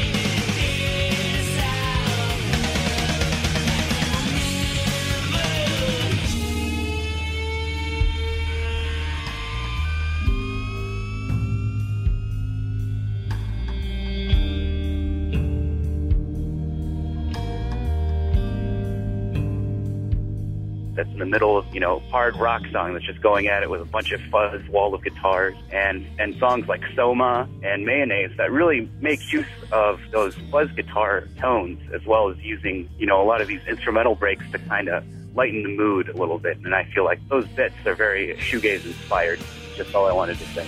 [21.29, 24.12] Middle of you know hard rock song that's just going at it with a bunch
[24.12, 29.33] of fuzz wall of guitars and and songs like Soma and Mayonnaise that really make
[29.33, 33.49] use of those fuzz guitar tones as well as using you know a lot of
[33.49, 35.05] these instrumental breaks to kind of
[35.35, 38.85] lighten the mood a little bit and I feel like those bits are very shoegaze
[38.85, 39.41] inspired.
[39.76, 40.66] Just all I wanted to say.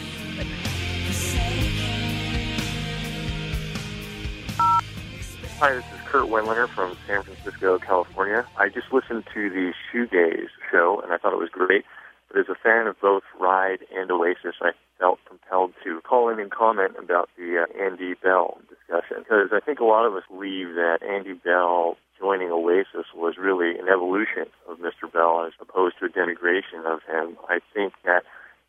[5.58, 8.44] Hi, this is Kurt Wendlinger from San Francisco, California.
[8.56, 11.84] I just listened to the Shoegaze show, and I thought it was great.
[12.26, 16.40] But as a fan of both Ride and Oasis, I felt compelled to call in
[16.40, 20.24] and comment about the uh, Andy Bell discussion because I think a lot of us
[20.28, 25.10] believe that Andy Bell joining Oasis was really an evolution of Mr.
[25.10, 27.38] Bell as opposed to a denigration of him.
[27.48, 28.24] I think that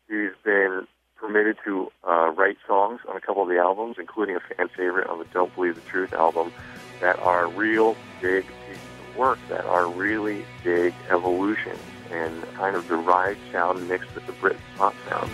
[0.08, 0.86] he's been
[1.22, 5.08] permitted to uh, write songs on a couple of the albums, including a fan favorite
[5.08, 6.52] on the Don't Believe the Truth album,
[7.00, 11.78] that are real big pieces of work, that are really big evolutions
[12.10, 15.30] and kind of the ride sound mixed with the Brit pop sound.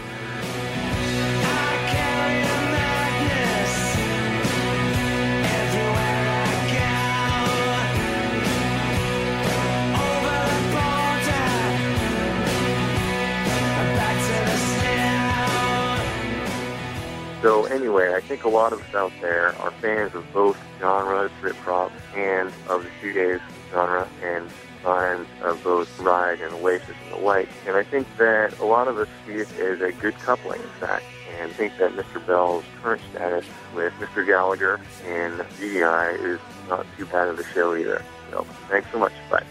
[17.49, 21.31] So anyway, I think a lot of us out there are fans of both genres,
[21.41, 23.41] Britpop, and of the shoegaze
[23.71, 24.51] genre, and
[24.85, 27.49] fans of both Ride and Oasis and the like.
[27.67, 30.69] And I think that a lot of us see it as a good coupling, in
[30.79, 31.07] fact,
[31.41, 32.25] and think that Mr.
[32.27, 34.27] Bell's current status with Mr.
[34.27, 36.39] Gallagher and Beady Eye is
[36.69, 38.05] not too bad of a show either.
[38.31, 39.15] So thanks so much.
[39.31, 39.47] Bye.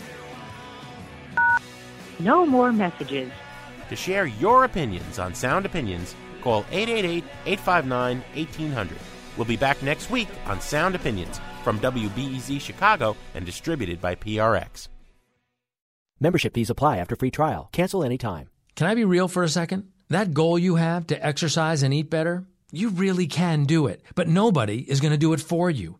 [2.19, 3.31] No more messages.
[3.89, 8.97] To share your opinions on Sound Opinions, call 888 859 1800.
[9.37, 14.87] We'll be back next week on Sound Opinions from WBEZ Chicago and distributed by PRX.
[16.19, 17.69] Membership fees apply after free trial.
[17.71, 18.49] Cancel anytime.
[18.75, 19.91] Can I be real for a second?
[20.09, 24.27] That goal you have to exercise and eat better, you really can do it, but
[24.27, 25.99] nobody is going to do it for you.